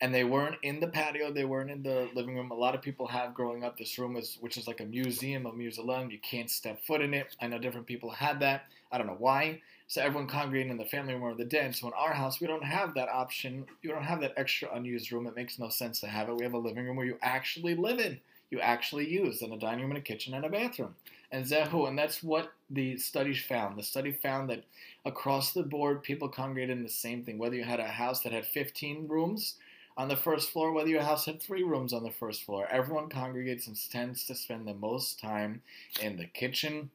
and 0.00 0.14
they 0.14 0.24
weren't 0.24 0.56
in 0.62 0.80
the 0.80 0.88
patio 0.88 1.32
they 1.32 1.44
weren't 1.44 1.70
in 1.70 1.82
the 1.82 2.08
living 2.14 2.36
room 2.36 2.50
a 2.50 2.54
lot 2.54 2.74
of 2.74 2.82
people 2.82 3.06
have 3.06 3.34
growing 3.34 3.64
up 3.64 3.76
this 3.78 3.98
room 3.98 4.16
is 4.16 4.36
which 4.40 4.56
is 4.56 4.66
like 4.66 4.80
a 4.80 4.84
museum 4.84 5.46
a 5.46 5.52
museum 5.52 6.10
you 6.10 6.18
can't 6.18 6.50
step 6.50 6.84
foot 6.84 7.00
in 7.00 7.14
it 7.14 7.34
i 7.40 7.46
know 7.46 7.58
different 7.58 7.86
people 7.86 8.10
had 8.10 8.40
that 8.40 8.66
i 8.92 8.98
don't 8.98 9.06
know 9.06 9.16
why 9.18 9.60
so 9.86 10.00
everyone 10.00 10.28
congregating 10.28 10.72
in 10.72 10.78
the 10.78 10.84
family 10.84 11.14
room 11.14 11.22
or 11.22 11.34
the 11.34 11.44
den 11.44 11.72
so 11.72 11.86
in 11.86 11.92
our 11.94 12.14
house 12.14 12.40
we 12.40 12.46
don't 12.46 12.64
have 12.64 12.94
that 12.94 13.08
option. 13.08 13.66
You 13.82 13.90
don't 13.90 14.04
have 14.04 14.20
that 14.20 14.34
extra 14.36 14.72
unused 14.74 15.12
room. 15.12 15.26
It 15.26 15.36
makes 15.36 15.58
no 15.58 15.68
sense 15.68 16.00
to 16.00 16.06
have 16.06 16.28
it. 16.28 16.36
We 16.36 16.44
have 16.44 16.54
a 16.54 16.58
living 16.58 16.84
room 16.84 16.96
where 16.96 17.06
you 17.06 17.18
actually 17.22 17.74
live 17.74 17.98
in. 17.98 18.20
You 18.50 18.60
actually 18.60 19.10
use 19.10 19.42
and 19.42 19.52
a 19.52 19.58
dining 19.58 19.82
room 19.82 19.90
and 19.90 19.98
a 19.98 20.02
kitchen 20.02 20.34
and 20.34 20.44
a 20.44 20.48
bathroom. 20.48 20.94
And 21.30 21.44
zehu 21.44 21.88
and 21.88 21.98
that's 21.98 22.22
what 22.22 22.52
the 22.70 22.96
studies 22.96 23.42
found. 23.42 23.78
The 23.78 23.82
study 23.82 24.12
found 24.12 24.48
that 24.50 24.64
across 25.04 25.52
the 25.52 25.62
board 25.62 26.02
people 26.02 26.28
congregated 26.28 26.76
in 26.76 26.82
the 26.82 26.88
same 26.88 27.24
thing. 27.24 27.38
Whether 27.38 27.56
you 27.56 27.64
had 27.64 27.80
a 27.80 27.88
house 27.88 28.20
that 28.22 28.32
had 28.32 28.46
15 28.46 29.08
rooms 29.08 29.56
on 29.96 30.08
the 30.08 30.16
first 30.16 30.50
floor, 30.50 30.72
whether 30.72 30.88
your 30.88 31.02
house 31.02 31.26
had 31.26 31.40
three 31.40 31.62
rooms 31.62 31.92
on 31.92 32.02
the 32.02 32.10
first 32.10 32.44
floor. 32.44 32.66
Everyone 32.70 33.08
congregates 33.08 33.66
and 33.66 33.76
tends 33.90 34.24
to 34.26 34.34
spend 34.34 34.66
the 34.66 34.74
most 34.74 35.20
time 35.20 35.62
in 36.00 36.16
the 36.16 36.26
kitchen, 36.26 36.90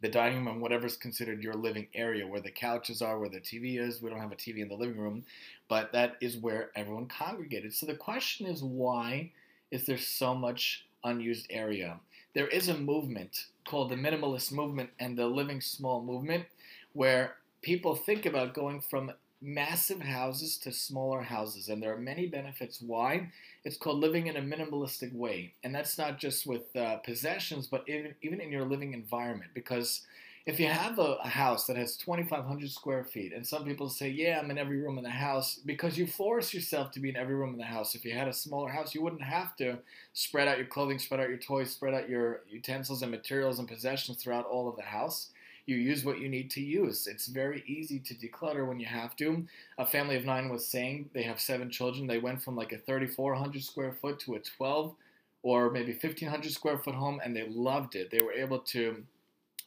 the 0.00 0.08
dining 0.08 0.44
room, 0.44 0.60
whatever's 0.60 0.96
considered 0.96 1.42
your 1.42 1.54
living 1.54 1.88
area, 1.94 2.26
where 2.26 2.40
the 2.40 2.50
couches 2.50 3.02
are, 3.02 3.18
where 3.18 3.28
the 3.28 3.40
TV 3.40 3.80
is. 3.80 4.00
We 4.00 4.10
don't 4.10 4.20
have 4.20 4.32
a 4.32 4.36
TV 4.36 4.58
in 4.58 4.68
the 4.68 4.74
living 4.74 4.98
room, 4.98 5.24
but 5.68 5.92
that 5.92 6.16
is 6.20 6.36
where 6.36 6.70
everyone 6.76 7.06
congregated. 7.06 7.74
So 7.74 7.86
the 7.86 7.94
question 7.94 8.46
is 8.46 8.62
why 8.62 9.32
is 9.70 9.86
there 9.86 9.98
so 9.98 10.34
much 10.34 10.86
unused 11.04 11.46
area? 11.50 11.98
There 12.34 12.48
is 12.48 12.68
a 12.68 12.78
movement 12.78 13.46
called 13.66 13.90
the 13.90 13.96
minimalist 13.96 14.52
movement 14.52 14.90
and 15.00 15.18
the 15.18 15.26
living 15.26 15.60
small 15.60 16.02
movement 16.02 16.44
where 16.92 17.36
people 17.62 17.94
think 17.94 18.24
about 18.26 18.54
going 18.54 18.80
from 18.80 19.12
massive 19.40 20.00
houses 20.00 20.58
to 20.58 20.72
smaller 20.72 21.22
houses, 21.22 21.68
and 21.68 21.82
there 21.82 21.92
are 21.92 21.98
many 21.98 22.26
benefits 22.26 22.80
why. 22.80 23.30
It's 23.64 23.76
called 23.76 24.00
living 24.00 24.26
in 24.26 24.36
a 24.36 24.42
minimalistic 24.42 25.14
way, 25.14 25.54
and 25.62 25.74
that's 25.74 25.98
not 25.98 26.18
just 26.18 26.46
with 26.46 26.74
uh, 26.76 26.96
possessions, 26.98 27.66
but 27.66 27.84
even 27.86 28.14
even 28.22 28.40
in 28.40 28.50
your 28.50 28.64
living 28.64 28.94
environment. 28.94 29.50
Because 29.54 30.02
if 30.48 30.58
you 30.58 30.66
have 30.66 30.98
a, 30.98 31.18
a, 31.22 31.28
house 31.28 31.66
that 31.66 31.76
has 31.76 31.94
2,500 31.98 32.70
square 32.70 33.04
feet, 33.04 33.34
and 33.34 33.46
some 33.46 33.66
people 33.66 33.90
say, 33.90 34.08
yeah, 34.08 34.38
I'm 34.38 34.50
in 34.50 34.56
every 34.56 34.80
room 34.80 34.96
in 34.96 35.04
the 35.04 35.10
house, 35.10 35.56
because 35.56 35.98
you 35.98 36.06
force 36.06 36.54
yourself 36.54 36.90
to 36.92 37.00
be 37.00 37.10
in 37.10 37.16
every 37.16 37.34
room 37.34 37.52
in 37.52 37.58
the 37.58 37.64
house. 37.64 37.94
If 37.94 38.02
you 38.02 38.12
had 38.14 38.28
a 38.28 38.32
smaller 38.32 38.70
house, 38.70 38.94
you 38.94 39.02
wouldn't 39.02 39.22
have 39.22 39.56
to 39.56 39.76
spread 40.14 40.48
out 40.48 40.56
your 40.56 40.66
clothing, 40.66 40.98
spread 40.98 41.20
out 41.20 41.28
your 41.28 41.36
toys, 41.36 41.70
spread 41.70 41.92
out 41.92 42.08
your 42.08 42.40
utensils 42.48 43.02
and 43.02 43.10
materials 43.10 43.58
and 43.58 43.68
possessions 43.68 44.22
throughout 44.22 44.46
all 44.46 44.70
of 44.70 44.76
the 44.76 44.82
house. 44.82 45.28
You 45.68 45.76
use 45.76 46.02
what 46.02 46.18
you 46.18 46.30
need 46.30 46.50
to 46.52 46.62
use. 46.62 47.06
It's 47.06 47.26
very 47.26 47.62
easy 47.66 47.98
to 47.98 48.14
declutter 48.14 48.66
when 48.66 48.80
you 48.80 48.86
have 48.86 49.14
to. 49.16 49.44
A 49.76 49.84
family 49.84 50.16
of 50.16 50.24
nine 50.24 50.48
was 50.48 50.66
saying 50.66 51.10
they 51.12 51.24
have 51.24 51.38
seven 51.38 51.68
children. 51.68 52.06
They 52.06 52.16
went 52.16 52.42
from 52.42 52.56
like 52.56 52.72
a 52.72 52.78
3,400 52.78 53.62
square 53.62 53.92
foot 53.92 54.18
to 54.20 54.36
a 54.36 54.40
12 54.40 54.94
or 55.42 55.70
maybe 55.70 55.92
1,500 55.92 56.50
square 56.50 56.78
foot 56.78 56.94
home, 56.94 57.20
and 57.22 57.36
they 57.36 57.46
loved 57.46 57.96
it. 57.96 58.10
They 58.10 58.24
were 58.24 58.32
able 58.32 58.60
to 58.60 59.04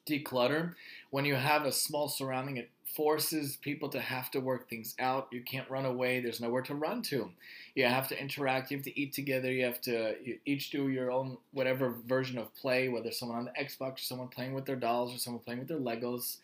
declutter. 0.10 0.74
When 1.12 1.24
you 1.24 1.36
have 1.36 1.66
a 1.66 1.72
small 1.72 2.10
surrounding, 2.10 2.58
it 2.58 2.72
forces 2.96 3.58
people 3.58 3.90
to 3.90 4.00
have 4.00 4.30
to 4.32 4.40
work 4.40 4.70
things 4.70 4.96
out. 5.00 5.28
You 5.32 5.42
can't 5.42 5.70
run 5.70 5.86
away. 5.86 6.20
There's 6.20 6.42
nowhere 6.42 6.62
to 6.64 6.76
run 6.76 7.02
to. 7.04 7.32
You 7.76 7.86
have 7.86 8.08
to 8.10 8.20
interact. 8.20 8.72
You 8.72 8.78
have 8.78 8.86
to 8.86 9.00
eat 9.00 9.14
together. 9.14 9.52
You 9.52 9.66
have 9.66 9.82
to 9.82 10.16
each 10.46 10.72
do 10.72 10.90
your 10.90 11.12
own 11.12 11.38
whatever 11.52 11.96
version 12.06 12.38
of 12.38 12.54
play, 12.56 12.90
whether 12.90 13.12
someone 13.12 13.38
on 13.38 13.46
the 13.46 13.64
Xbox 13.64 13.96
or 13.96 13.98
someone 14.00 14.28
playing 14.28 14.54
with 14.54 14.66
their 14.66 14.76
dolls 14.76 15.14
or 15.14 15.18
someone 15.18 15.44
playing 15.44 15.60
with 15.60 15.68
their 15.68 15.80
Legos. 15.80 16.38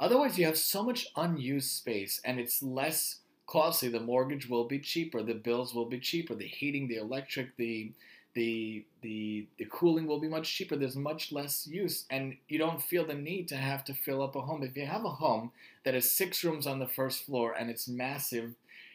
Otherwise, 0.00 0.38
you 0.38 0.46
have 0.46 0.58
so 0.58 0.82
much 0.82 1.08
unused 1.16 1.70
space 1.70 2.20
and 2.24 2.38
it's 2.38 2.62
less 2.62 3.16
costly. 3.46 3.88
The 3.88 4.00
mortgage 4.00 4.48
will 4.48 4.64
be 4.64 4.78
cheaper. 4.78 5.22
The 5.22 5.34
bills 5.34 5.74
will 5.74 5.86
be 5.86 5.98
cheaper. 5.98 6.34
The 6.34 6.46
heating, 6.46 6.86
the 6.86 6.96
electric, 6.96 7.56
the 7.56 7.92
the 8.34 8.84
the 9.02 9.46
the 9.58 9.66
cooling 9.66 10.06
will 10.06 10.20
be 10.20 10.28
much 10.28 10.52
cheaper. 10.52 10.76
There's 10.76 10.96
much 10.96 11.32
less 11.32 11.66
use, 11.66 12.04
and 12.10 12.36
you 12.48 12.58
don't 12.58 12.82
feel 12.82 13.06
the 13.06 13.14
need 13.14 13.48
to 13.48 13.56
have 13.56 13.84
to 13.84 13.94
fill 13.94 14.22
up 14.22 14.36
a 14.36 14.40
home. 14.40 14.62
If 14.62 14.76
you 14.76 14.86
have 14.86 15.04
a 15.04 15.10
home 15.10 15.50
that 15.84 15.94
has 15.94 16.10
six 16.10 16.44
rooms 16.44 16.66
on 16.66 16.78
the 16.78 16.86
first 16.86 17.24
floor 17.24 17.54
and 17.58 17.70
it's 17.70 17.88
massive, 17.88 18.54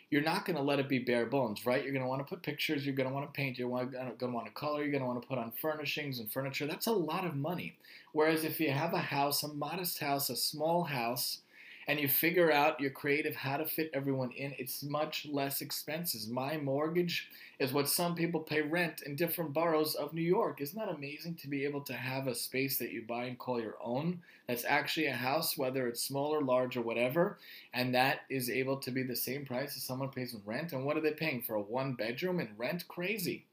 you're 0.09 0.21
not 0.21 0.45
going 0.45 0.55
to 0.55 0.61
let 0.61 0.79
it 0.79 0.87
be 0.87 0.99
bare 0.99 1.25
bones, 1.25 1.65
right? 1.65 1.83
You're 1.83 1.91
going 1.91 2.03
to 2.03 2.07
want 2.07 2.21
to 2.21 2.29
put 2.29 2.43
pictures. 2.43 2.85
You're 2.85 2.95
going 2.95 3.09
to 3.09 3.13
want 3.15 3.25
to 3.25 3.35
paint. 3.35 3.57
You're 3.57 3.69
going 3.69 4.17
to 4.19 4.27
want 4.27 4.45
to 4.45 4.51
color. 4.51 4.81
You're 4.83 4.91
going 4.91 5.01
to 5.01 5.07
want 5.07 5.21
to 5.21 5.27
put 5.27 5.39
on 5.39 5.51
furnishings 5.59 6.19
and 6.19 6.31
furniture. 6.31 6.67
That's 6.67 6.85
a 6.85 6.91
lot 6.91 7.25
of 7.25 7.35
money. 7.35 7.75
Whereas 8.11 8.43
if 8.43 8.59
you 8.59 8.69
have 8.69 8.93
a 8.93 8.99
house, 8.99 9.41
a 9.41 9.47
modest 9.47 9.97
house, 9.99 10.29
a 10.29 10.35
small 10.35 10.83
house 10.83 11.39
and 11.87 11.99
you 11.99 12.07
figure 12.07 12.51
out 12.51 12.79
you're 12.79 12.91
creative 12.91 13.35
how 13.35 13.57
to 13.57 13.65
fit 13.65 13.89
everyone 13.93 14.31
in, 14.31 14.53
it's 14.57 14.83
much 14.83 15.27
less 15.29 15.61
expenses. 15.61 16.27
My 16.27 16.57
mortgage 16.57 17.29
is 17.59 17.73
what 17.73 17.89
some 17.89 18.15
people 18.15 18.39
pay 18.39 18.61
rent 18.61 19.01
in 19.05 19.15
different 19.15 19.53
boroughs 19.53 19.95
of 19.95 20.13
New 20.13 20.21
York. 20.21 20.61
Isn't 20.61 20.79
that 20.79 20.93
amazing 20.93 21.35
to 21.35 21.47
be 21.47 21.65
able 21.65 21.81
to 21.81 21.93
have 21.93 22.27
a 22.27 22.35
space 22.35 22.77
that 22.79 22.91
you 22.91 23.03
buy 23.07 23.25
and 23.25 23.37
call 23.37 23.61
your 23.61 23.77
own? 23.81 24.21
That's 24.47 24.65
actually 24.65 25.07
a 25.07 25.13
house, 25.13 25.57
whether 25.57 25.87
it's 25.87 26.03
small 26.03 26.33
or 26.33 26.41
large 26.41 26.75
or 26.75 26.81
whatever, 26.81 27.37
and 27.73 27.95
that 27.95 28.21
is 28.29 28.49
able 28.49 28.77
to 28.77 28.91
be 28.91 29.03
the 29.03 29.15
same 29.15 29.45
price 29.45 29.77
as 29.77 29.83
someone 29.83 30.09
pays 30.09 30.33
in 30.33 30.41
rent. 30.45 30.73
And 30.73 30.85
what 30.85 30.97
are 30.97 31.01
they 31.01 31.11
paying 31.11 31.41
for 31.41 31.55
a 31.55 31.61
one 31.61 31.93
bedroom 31.93 32.39
in 32.39 32.49
rent? 32.57 32.87
Crazy. 32.87 33.45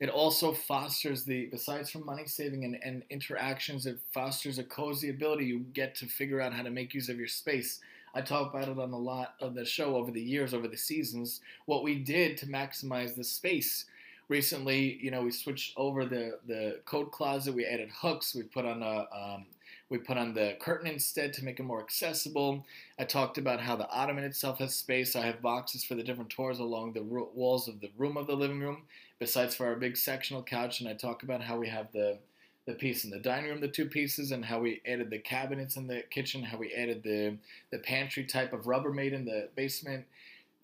It 0.00 0.10
also 0.10 0.52
fosters 0.52 1.24
the, 1.24 1.46
besides 1.46 1.90
from 1.90 2.06
money 2.06 2.26
saving 2.26 2.64
and, 2.64 2.78
and 2.84 3.02
interactions, 3.10 3.84
it 3.86 3.98
fosters 4.12 4.58
a 4.58 4.64
cozy 4.64 5.10
ability. 5.10 5.46
You 5.46 5.60
get 5.72 5.96
to 5.96 6.06
figure 6.06 6.40
out 6.40 6.52
how 6.52 6.62
to 6.62 6.70
make 6.70 6.94
use 6.94 7.08
of 7.08 7.18
your 7.18 7.26
space. 7.26 7.80
I 8.14 8.20
talk 8.20 8.54
about 8.54 8.68
it 8.68 8.78
on 8.78 8.92
a 8.92 8.98
lot 8.98 9.34
of 9.40 9.54
the 9.54 9.64
show 9.64 9.96
over 9.96 10.10
the 10.10 10.20
years, 10.20 10.54
over 10.54 10.68
the 10.68 10.76
seasons, 10.76 11.40
what 11.66 11.82
we 11.82 11.96
did 11.96 12.36
to 12.38 12.46
maximize 12.46 13.14
the 13.14 13.24
space. 13.24 13.86
Recently, 14.28 14.98
you 15.02 15.10
know, 15.10 15.22
we 15.22 15.30
switched 15.30 15.72
over 15.76 16.04
the, 16.04 16.38
the 16.46 16.80
coat 16.84 17.10
closet. 17.12 17.54
We 17.54 17.64
added 17.64 17.90
hooks. 17.90 18.34
We 18.34 18.42
put 18.42 18.66
on 18.66 18.82
a 18.82 19.06
um, 19.12 19.46
we 19.90 19.98
put 19.98 20.18
on 20.18 20.34
the 20.34 20.56
curtain 20.60 20.86
instead 20.86 21.32
to 21.34 21.44
make 21.44 21.58
it 21.58 21.62
more 21.62 21.80
accessible. 21.80 22.66
I 22.98 23.04
talked 23.04 23.38
about 23.38 23.60
how 23.60 23.76
the 23.76 23.88
ottoman 23.88 24.24
itself 24.24 24.58
has 24.58 24.74
space. 24.74 25.16
I 25.16 25.26
have 25.26 25.40
boxes 25.40 25.84
for 25.84 25.94
the 25.94 26.02
different 26.02 26.30
tours 26.30 26.58
along 26.58 26.92
the 26.92 27.02
walls 27.02 27.68
of 27.68 27.80
the 27.80 27.90
room 27.96 28.16
of 28.16 28.26
the 28.26 28.36
living 28.36 28.60
room 28.60 28.82
besides 29.18 29.54
for 29.54 29.66
our 29.66 29.76
big 29.76 29.96
sectional 29.96 30.42
couch, 30.42 30.80
and 30.80 30.88
I 30.88 30.94
talk 30.94 31.22
about 31.22 31.42
how 31.42 31.58
we 31.58 31.68
have 31.68 31.92
the 31.92 32.18
the 32.66 32.74
piece 32.74 33.02
in 33.02 33.10
the 33.10 33.18
dining 33.18 33.48
room, 33.48 33.60
the 33.62 33.68
two 33.68 33.86
pieces, 33.86 34.30
and 34.30 34.44
how 34.44 34.60
we 34.60 34.82
added 34.86 35.08
the 35.08 35.18
cabinets 35.18 35.76
in 35.76 35.86
the 35.86 36.02
kitchen, 36.10 36.42
how 36.42 36.58
we 36.58 36.74
added 36.74 37.02
the 37.02 37.36
the 37.70 37.78
pantry 37.78 38.24
type 38.24 38.52
of 38.52 38.64
Rubbermaid 38.64 39.12
in 39.12 39.24
the 39.24 39.48
basement. 39.56 40.04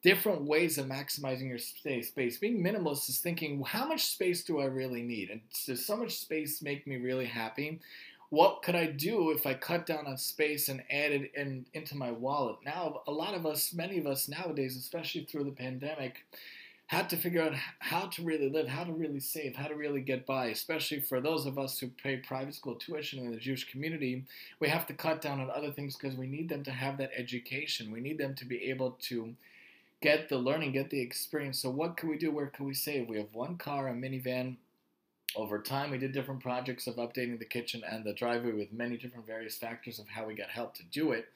Different 0.03 0.43
ways 0.43 0.77
of 0.77 0.85
maximizing 0.85 1.49
your 1.49 1.57
space. 1.57 2.09
Space. 2.09 2.37
Being 2.37 2.63
minimalist 2.63 3.09
is 3.09 3.21
thinking, 3.21 3.63
how 3.63 3.89
much 3.89 4.05
space 4.05 4.45
do 4.45 4.61
I 4.61 4.67
really 4.67 5.01
need? 5.01 5.31
And 5.31 5.41
does 5.65 5.87
so 5.87 5.97
much 5.97 6.19
space 6.19 6.61
make 6.61 6.87
me 6.87 6.99
really 6.99 7.25
happy? 7.25 7.81
What 8.35 8.63
could 8.63 8.75
I 8.75 8.87
do 8.87 9.31
if 9.31 9.47
I 9.47 9.55
cut 9.55 9.87
down 9.87 10.09
on 10.09 10.19
space 10.19 10.69
and 10.69 10.83
added 10.91 11.31
in 11.37 11.67
into 11.73 11.97
my 11.97 12.11
wallet? 12.11 12.57
Now, 12.65 13.03
a 13.07 13.13
lot 13.13 13.35
of 13.35 13.47
us, 13.47 13.73
many 13.73 13.97
of 13.97 14.09
us 14.09 14.29
nowadays, 14.29 14.77
especially 14.77 15.23
through 15.23 15.45
the 15.45 15.53
pandemic, 15.53 16.27
had 16.87 17.09
to 17.11 17.17
figure 17.17 17.43
out 17.43 17.55
how 17.79 18.07
to 18.07 18.23
really 18.25 18.51
live, 18.51 18.67
how 18.67 18.83
to 18.83 18.93
really 18.93 19.21
save, 19.21 19.55
how 19.55 19.69
to 19.69 19.77
really 19.77 20.01
get 20.01 20.27
by, 20.27 20.47
especially 20.47 20.99
for 20.99 21.21
those 21.21 21.47
of 21.47 21.61
us 21.61 21.79
who 21.79 21.87
pay 21.87 22.17
private 22.17 22.57
school 22.57 22.75
tuition 22.75 23.21
in 23.21 23.31
the 23.31 23.37
Jewish 23.37 23.71
community. 23.71 24.25
We 24.59 24.69
have 24.69 24.89
to 24.89 24.95
cut 24.95 25.23
down 25.23 25.39
on 25.39 25.49
other 25.49 25.71
things 25.71 25.97
because 25.97 26.19
we 26.19 26.27
need 26.27 26.49
them 26.49 26.65
to 26.65 26.73
have 26.73 26.99
that 26.99 27.13
education. 27.17 27.93
We 27.93 28.01
need 28.01 28.19
them 28.19 28.35
to 28.35 28.45
be 28.45 28.65
able 28.65 28.97
to 29.03 29.37
get 30.03 30.29
the 30.29 30.39
learning, 30.39 30.73
get 30.73 30.91
the 30.91 31.01
experience. 31.01 31.61
So, 31.61 31.71
what 31.71 31.97
can 31.97 32.09
we 32.09 32.19
do? 32.19 32.33
Where 32.33 32.49
can 32.49 32.67
we 32.67 32.75
save? 32.75 33.09
We 33.09 33.19
have 33.19 33.33
one 33.33 33.59
car, 33.59 33.87
a 33.87 33.93
minivan. 33.93 34.57
Over 35.37 35.61
time, 35.61 35.91
we 35.91 35.99
did 35.99 36.13
different 36.13 36.41
projects 36.41 36.87
of 36.87 36.97
updating 36.97 37.39
the 37.39 37.45
kitchen 37.45 37.83
and 37.89 38.05
the 38.05 38.13
driveway 38.13 38.53
with 38.53 38.73
many 38.73 38.97
different 38.97 39.27
various 39.27 39.57
factors 39.57 39.99
of 39.99 40.09
how 40.09 40.27
we 40.27 40.35
got 40.35 40.51
help 40.51 40.75
to 40.75 40.85
do 40.85 41.13
it. 41.13 41.27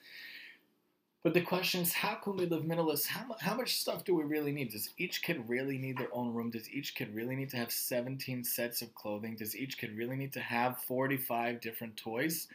But 1.25 1.35
the 1.35 1.41
question 1.41 1.81
is, 1.81 1.93
how 1.93 2.15
can 2.15 2.37
we 2.37 2.47
live 2.47 2.63
minimalist? 2.63 3.09
How, 3.09 3.27
how 3.41 3.55
much 3.57 3.77
stuff 3.77 4.05
do 4.05 4.15
we 4.15 4.23
really 4.23 4.53
need? 4.53 4.71
Does 4.71 4.91
each 4.99 5.23
kid 5.23 5.43
really 5.49 5.77
need 5.77 5.99
their 5.99 6.15
own 6.15 6.33
room? 6.33 6.51
Does 6.51 6.71
each 6.71 6.95
kid 6.95 7.13
really 7.13 7.35
need 7.35 7.51
to 7.51 7.57
have 7.57 7.73
17 7.73 8.45
sets 8.45 8.83
of 8.83 8.95
clothing? 8.95 9.35
Does 9.35 9.57
each 9.57 9.79
kid 9.79 9.97
really 9.97 10.17
need 10.17 10.33
to 10.35 10.41
have 10.41 10.79
45 10.83 11.61
different 11.61 11.97
toys? 11.97 12.47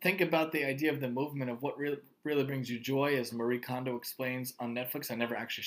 Think 0.00 0.20
about 0.20 0.52
the 0.52 0.64
idea 0.64 0.92
of 0.92 1.00
the 1.00 1.08
movement 1.08 1.50
of 1.50 1.62
what 1.62 1.76
really, 1.76 1.98
really 2.22 2.44
brings 2.44 2.70
you 2.70 2.78
joy, 2.78 3.16
as 3.16 3.32
Marie 3.32 3.58
Kondo 3.58 3.96
explains 3.96 4.54
on 4.60 4.74
Netflix. 4.74 5.10
I 5.10 5.16
never 5.16 5.34
actually 5.34 5.64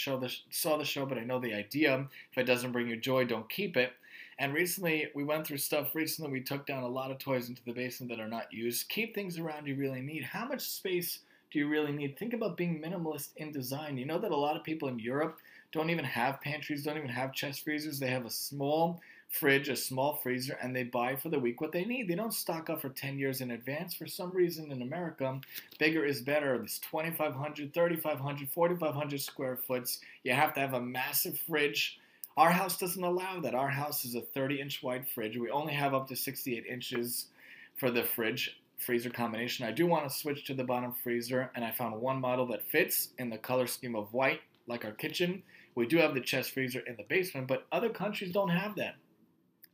saw 0.50 0.78
the 0.78 0.86
show, 0.86 1.06
but 1.06 1.18
I 1.18 1.24
know 1.26 1.40
the 1.40 1.54
idea. 1.54 2.08
If 2.32 2.38
it 2.38 2.46
doesn't 2.46 2.72
bring 2.72 2.88
you 2.88 2.96
joy, 2.96 3.26
don't 3.26 3.50
keep 3.50 3.76
it. 3.76 3.92
And 4.40 4.54
recently, 4.54 5.08
we 5.16 5.24
went 5.24 5.48
through 5.48 5.58
stuff. 5.58 5.96
Recently, 5.96 6.32
we 6.32 6.42
took 6.42 6.66
down 6.66 6.84
a 6.84 6.88
lot 6.88 7.10
of 7.10 7.18
toys 7.18 7.50
into 7.50 7.64
the 7.66 7.74
basement 7.74 8.12
that 8.12 8.20
are 8.20 8.28
not 8.28 8.54
used. 8.54 8.90
Keep 8.90 9.16
things 9.16 9.40
around 9.40 9.66
you 9.66 9.76
really 9.76 10.02
need. 10.02 10.24
How 10.24 10.46
much 10.46 10.62
space 10.62 11.20
do 11.52 11.60
you 11.60 11.68
really 11.68 11.92
need? 11.92 12.18
Think 12.18 12.34
about 12.34 12.58
being 12.58 12.82
minimalist 12.82 13.30
in 13.38 13.52
design. 13.52 13.98
You 13.98 14.06
know 14.06 14.20
that 14.20 14.32
a 14.32 14.38
lot 14.38 14.56
of 14.56 14.64
people 14.64 14.90
in 14.90 15.00
Europe 15.00 15.40
don't 15.72 15.90
even 15.90 16.06
have 16.06 16.42
pantries, 16.42 16.84
don't 16.84 16.98
even 16.98 17.10
have 17.10 17.34
chest 17.34 17.64
freezers. 17.64 18.00
They 18.00 18.10
have 18.10 18.26
a 18.26 18.30
small 18.30 19.02
fridge, 19.30 19.70
a 19.70 19.76
small 19.76 20.16
freezer, 20.16 20.58
and 20.62 20.76
they 20.76 20.84
buy 20.84 21.16
for 21.16 21.30
the 21.30 21.40
week 21.40 21.60
what 21.60 21.72
they 21.72 21.84
need. 21.84 22.08
They 22.08 22.16
don't 22.16 22.34
stock 22.34 22.70
up 22.70 22.82
for 22.82 22.90
10 22.90 23.20
years 23.20 23.42
in 23.42 23.52
advance. 23.52 23.94
For 23.94 24.08
some 24.08 24.32
reason 24.32 24.72
in 24.72 24.82
America, 24.82 25.40
bigger 25.80 26.06
is 26.06 26.22
better. 26.22 26.58
This 26.58 26.80
2,500, 26.80 27.74
3,500, 27.74 28.50
4,500 28.50 29.22
square 29.22 29.58
foots. 29.58 30.00
You 30.24 30.34
have 30.34 30.54
to 30.54 30.60
have 30.60 30.74
a 30.74 30.82
massive 30.82 31.38
fridge. 31.40 32.00
Our 32.38 32.52
house 32.52 32.78
doesn't 32.78 33.04
allow 33.04 33.40
that. 33.40 33.56
Our 33.56 33.70
house 33.70 34.06
is 34.06 34.14
a 34.14 34.22
30 34.22 34.62
inch 34.62 34.84
wide 34.84 35.08
fridge. 35.10 35.38
We 35.38 35.50
only 35.50 35.74
have 35.74 35.96
up 35.96 36.08
to 36.10 36.16
68 36.16 36.66
inches 36.68 37.28
for 37.76 37.90
the 37.90 38.04
fridge 38.04 38.60
freezer 38.78 39.10
combination. 39.10 39.66
I 39.66 39.72
do 39.72 39.88
want 39.88 40.08
to 40.08 40.16
switch 40.16 40.46
to 40.46 40.54
the 40.54 40.64
bottom 40.64 40.94
freezer, 41.04 41.52
and 41.56 41.66
I 41.66 41.72
found 41.72 42.00
one 42.00 42.22
model 42.22 42.46
that 42.48 42.62
fits 42.62 43.10
in 43.18 43.32
the 43.32 43.40
color 43.40 43.66
scheme 43.66 43.96
of 43.96 44.14
white, 44.14 44.42
like 44.68 44.86
our 44.86 44.92
kitchen. 44.92 45.42
We 45.74 45.88
do 45.88 45.98
have 45.98 46.14
the 46.14 46.22
chest 46.22 46.52
freezer 46.52 46.82
in 46.82 46.96
the 46.96 47.04
basement, 47.04 47.48
but 47.48 47.66
other 47.72 47.90
countries 47.90 48.32
don't 48.32 48.50
have 48.50 48.76
that. 48.76 48.96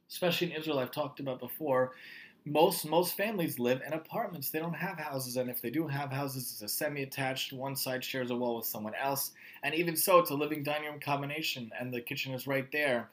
Especially 0.09 0.51
in 0.51 0.57
Israel, 0.57 0.79
I've 0.79 0.91
talked 0.91 1.19
about 1.19 1.39
before. 1.39 1.91
Most 2.45 2.85
most 2.85 3.15
families 3.15 3.57
live 3.57 3.81
in 3.87 3.93
apartments. 3.93 4.49
They 4.49 4.59
don't 4.59 4.73
have 4.73 4.97
houses, 4.97 5.37
and 5.37 5.49
if 5.49 5.61
they 5.61 5.69
do 5.69 5.87
have 5.87 6.11
houses, 6.11 6.51
it's 6.51 6.61
a 6.61 6.67
semi-attached. 6.67 7.53
One 7.53 7.75
side 7.75 8.03
shares 8.03 8.31
a 8.31 8.35
wall 8.35 8.57
with 8.57 8.65
someone 8.65 8.95
else, 8.95 9.31
and 9.63 9.73
even 9.73 9.95
so, 9.95 10.19
it's 10.19 10.29
a 10.29 10.35
living 10.35 10.61
dining 10.61 10.89
room 10.89 10.99
combination, 10.99 11.71
and 11.79 11.93
the 11.93 12.01
kitchen 12.01 12.33
is 12.33 12.45
right 12.45 12.69
there. 12.73 13.09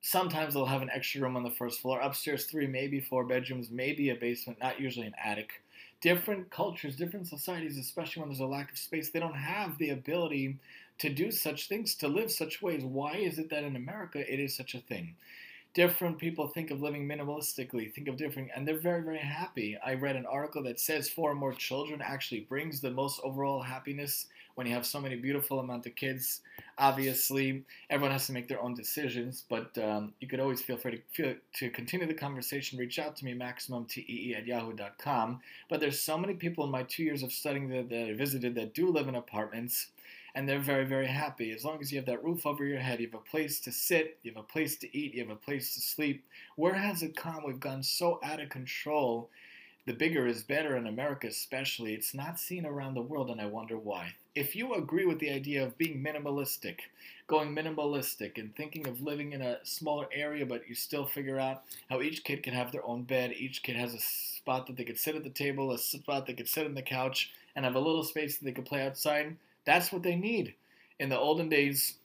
Sometimes 0.00 0.54
they'll 0.54 0.64
have 0.64 0.82
an 0.82 0.90
extra 0.94 1.20
room 1.20 1.36
on 1.36 1.42
the 1.42 1.50
first 1.50 1.80
floor. 1.80 2.00
Upstairs, 2.00 2.44
three, 2.44 2.68
maybe 2.68 3.00
four 3.00 3.24
bedrooms, 3.24 3.68
maybe 3.68 4.10
a 4.10 4.14
basement, 4.14 4.60
not 4.60 4.80
usually 4.80 5.08
an 5.08 5.14
attic. 5.22 5.60
Different 6.00 6.48
cultures, 6.50 6.94
different 6.94 7.26
societies, 7.26 7.78
especially 7.78 8.20
when 8.20 8.28
there's 8.28 8.38
a 8.38 8.46
lack 8.46 8.70
of 8.70 8.78
space, 8.78 9.10
they 9.10 9.18
don't 9.18 9.34
have 9.34 9.76
the 9.78 9.90
ability 9.90 10.56
to 10.98 11.08
do 11.08 11.32
such 11.32 11.66
things, 11.66 11.96
to 11.96 12.06
live 12.06 12.30
such 12.30 12.62
ways. 12.62 12.84
Why 12.84 13.14
is 13.14 13.40
it 13.40 13.50
that 13.50 13.64
in 13.64 13.74
America 13.74 14.20
it 14.32 14.38
is 14.38 14.56
such 14.56 14.76
a 14.76 14.80
thing? 14.80 15.16
Different 15.74 16.18
people 16.18 16.48
think 16.48 16.70
of 16.70 16.82
living 16.82 17.06
minimalistically, 17.06 17.92
think 17.92 18.08
of 18.08 18.16
different, 18.16 18.50
and 18.54 18.66
they're 18.66 18.80
very, 18.80 19.02
very 19.02 19.18
happy. 19.18 19.76
I 19.84 19.94
read 19.94 20.16
an 20.16 20.26
article 20.26 20.62
that 20.64 20.80
says 20.80 21.08
four 21.08 21.30
or 21.30 21.34
more 21.34 21.52
children 21.52 22.00
actually 22.02 22.40
brings 22.40 22.80
the 22.80 22.90
most 22.90 23.20
overall 23.22 23.62
happiness 23.62 24.26
when 24.58 24.66
you 24.66 24.74
have 24.74 24.84
so 24.84 25.00
many 25.00 25.14
beautiful 25.14 25.60
amount 25.60 25.86
of 25.86 25.94
kids. 25.94 26.40
Obviously, 26.78 27.62
everyone 27.90 28.10
has 28.10 28.26
to 28.26 28.32
make 28.32 28.48
their 28.48 28.60
own 28.60 28.74
decisions, 28.74 29.44
but 29.48 29.78
um, 29.78 30.14
you 30.18 30.26
could 30.26 30.40
always 30.40 30.60
feel 30.60 30.76
free 30.76 30.90
to, 30.90 31.00
feel, 31.12 31.34
to 31.54 31.70
continue 31.70 32.08
the 32.08 32.14
conversation. 32.14 32.76
Reach 32.76 32.98
out 32.98 33.14
to 33.16 33.24
me, 33.24 33.34
maximumtee 33.34 34.36
at 34.36 34.46
yahoo.com. 34.46 35.40
But 35.68 35.78
there's 35.78 36.00
so 36.00 36.18
many 36.18 36.34
people 36.34 36.64
in 36.64 36.72
my 36.72 36.82
two 36.82 37.04
years 37.04 37.22
of 37.22 37.30
studying 37.30 37.68
that, 37.68 37.88
that 37.90 38.08
I 38.08 38.14
visited 38.14 38.56
that 38.56 38.74
do 38.74 38.90
live 38.90 39.06
in 39.06 39.14
apartments 39.14 39.90
and 40.34 40.48
they're 40.48 40.58
very, 40.58 40.84
very 40.84 41.06
happy. 41.06 41.52
As 41.52 41.64
long 41.64 41.78
as 41.80 41.90
you 41.90 41.98
have 41.98 42.06
that 42.06 42.24
roof 42.24 42.46
over 42.46 42.64
your 42.64 42.78
head, 42.78 43.00
you 43.00 43.06
have 43.06 43.20
a 43.20 43.30
place 43.30 43.60
to 43.60 43.72
sit, 43.72 44.18
you 44.22 44.32
have 44.32 44.42
a 44.42 44.46
place 44.46 44.76
to 44.76 44.96
eat, 44.96 45.14
you 45.14 45.22
have 45.22 45.30
a 45.30 45.36
place 45.36 45.74
to 45.74 45.80
sleep. 45.80 46.24
Where 46.56 46.74
has 46.74 47.02
it 47.02 47.16
come? 47.16 47.44
We've 47.44 47.60
gone 47.60 47.82
so 47.82 48.20
out 48.22 48.40
of 48.40 48.48
control. 48.48 49.30
The 49.86 49.94
bigger 49.94 50.26
is 50.26 50.42
better 50.42 50.76
in 50.76 50.86
America, 50.86 51.28
especially. 51.28 51.94
It's 51.94 52.12
not 52.12 52.38
seen 52.38 52.66
around 52.66 52.92
the 52.94 53.00
world, 53.00 53.30
and 53.30 53.40
I 53.40 53.46
wonder 53.46 53.78
why. 53.78 54.14
If 54.34 54.54
you 54.54 54.74
agree 54.74 55.06
with 55.06 55.18
the 55.18 55.30
idea 55.30 55.64
of 55.64 55.78
being 55.78 56.04
minimalistic, 56.04 56.80
going 57.26 57.54
minimalistic, 57.54 58.38
and 58.38 58.54
thinking 58.54 58.86
of 58.86 59.00
living 59.00 59.32
in 59.32 59.40
a 59.40 59.64
smaller 59.64 60.06
area, 60.12 60.44
but 60.44 60.68
you 60.68 60.74
still 60.74 61.06
figure 61.06 61.40
out 61.40 61.62
how 61.88 62.02
each 62.02 62.22
kid 62.22 62.42
can 62.42 62.52
have 62.52 62.70
their 62.70 62.84
own 62.84 63.04
bed, 63.04 63.32
each 63.32 63.62
kid 63.62 63.76
has 63.76 63.94
a 63.94 63.98
spot 63.98 64.66
that 64.66 64.76
they 64.76 64.84
could 64.84 64.98
sit 64.98 65.16
at 65.16 65.24
the 65.24 65.30
table, 65.30 65.72
a 65.72 65.78
spot 65.78 66.26
they 66.26 66.34
could 66.34 66.48
sit 66.48 66.66
on 66.66 66.74
the 66.74 66.82
couch, 66.82 67.32
and 67.56 67.64
have 67.64 67.74
a 67.74 67.80
little 67.80 68.04
space 68.04 68.36
that 68.36 68.44
they 68.44 68.52
could 68.52 68.66
play 68.66 68.86
outside 68.86 69.36
that's 69.68 69.92
what 69.92 70.02
they 70.02 70.16
need. 70.16 70.54
In 70.98 71.10
the 71.10 71.18
olden 71.18 71.50
days, 71.50 71.98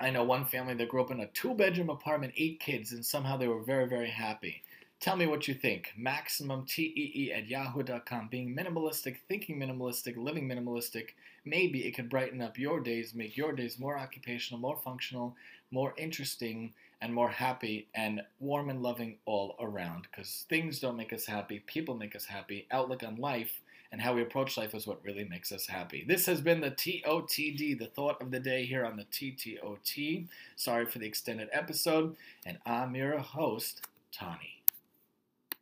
I 0.00 0.10
know 0.10 0.24
one 0.24 0.44
family 0.44 0.74
that 0.74 0.88
grew 0.88 1.00
up 1.00 1.12
in 1.12 1.20
a 1.20 1.26
two 1.28 1.54
bedroom 1.54 1.88
apartment, 1.88 2.32
eight 2.36 2.58
kids, 2.58 2.90
and 2.92 3.06
somehow 3.06 3.36
they 3.36 3.46
were 3.46 3.62
very, 3.62 3.86
very 3.86 4.10
happy. 4.10 4.64
Tell 4.98 5.16
me 5.16 5.26
what 5.26 5.46
you 5.46 5.54
think. 5.54 5.92
MaximumTEE 5.98 7.32
at 7.34 7.48
yahoo.com. 7.48 8.28
Being 8.28 8.56
minimalistic, 8.56 9.18
thinking 9.28 9.58
minimalistic, 9.58 10.16
living 10.16 10.48
minimalistic, 10.48 11.10
maybe 11.44 11.86
it 11.86 11.92
could 11.92 12.10
brighten 12.10 12.42
up 12.42 12.58
your 12.58 12.80
days, 12.80 13.14
make 13.14 13.36
your 13.36 13.52
days 13.52 13.78
more 13.78 13.96
occupational, 13.96 14.60
more 14.60 14.76
functional, 14.76 15.36
more 15.70 15.94
interesting, 15.96 16.74
and 17.00 17.14
more 17.14 17.30
happy 17.30 17.86
and 17.94 18.20
warm 18.40 18.68
and 18.68 18.82
loving 18.82 19.16
all 19.26 19.54
around. 19.60 20.08
Because 20.10 20.44
things 20.48 20.80
don't 20.80 20.96
make 20.96 21.12
us 21.12 21.24
happy, 21.24 21.60
people 21.66 21.96
make 21.96 22.16
us 22.16 22.26
happy. 22.26 22.66
Outlook 22.72 23.04
on 23.04 23.14
life 23.16 23.60
and 23.92 24.00
how 24.00 24.14
we 24.14 24.22
approach 24.22 24.56
life 24.56 24.74
is 24.74 24.86
what 24.86 25.04
really 25.04 25.24
makes 25.24 25.52
us 25.52 25.66
happy. 25.66 26.04
This 26.06 26.26
has 26.26 26.40
been 26.40 26.60
the 26.60 26.70
TOTD, 26.70 27.78
the 27.78 27.90
thought 27.94 28.20
of 28.22 28.30
the 28.30 28.40
day 28.40 28.64
here 28.64 28.84
on 28.84 28.96
the 28.96 29.04
TTOT. 29.04 30.26
Sorry 30.56 30.86
for 30.86 30.98
the 30.98 31.06
extended 31.06 31.48
episode, 31.52 32.16
and 32.46 32.58
I'm 32.66 32.94
your 32.94 33.18
host, 33.18 33.82
Tani. 34.12 34.59